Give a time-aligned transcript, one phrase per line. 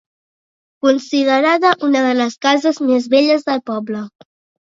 [0.85, 4.01] Considerada una de les cases més velles del poble.